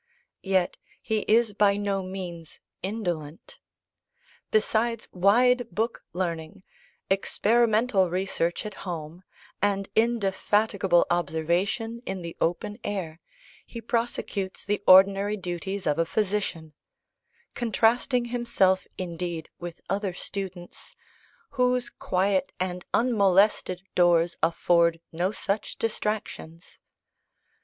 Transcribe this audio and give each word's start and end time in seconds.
Yet 0.41 0.77
he 0.99 1.19
is 1.27 1.53
by 1.53 1.77
no 1.77 2.01
means 2.01 2.59
indolent. 2.81 3.59
Besides 4.49 5.07
wide 5.11 5.69
book 5.69 6.03
learning, 6.11 6.63
experimental 7.11 8.09
research 8.09 8.65
at 8.65 8.73
home, 8.81 9.21
and 9.61 9.89
indefatigable 9.95 11.05
observation 11.11 12.01
in 12.07 12.23
the 12.23 12.35
open 12.41 12.79
air, 12.83 13.19
he 13.63 13.79
prosecutes 13.79 14.65
the 14.65 14.81
ordinary 14.87 15.37
duties 15.37 15.85
of 15.85 15.99
a 15.99 16.05
physician; 16.07 16.73
contrasting 17.53 18.25
himself 18.25 18.87
indeed 18.97 19.49
with 19.59 19.81
other 19.87 20.15
students, 20.15 20.95
"whose 21.51 21.91
quiet 21.91 22.51
and 22.59 22.85
unmolested 22.91 23.83
doors 23.93 24.35
afford 24.41 24.99
no 25.11 25.31
such 25.31 25.75
distractions." 25.75 26.79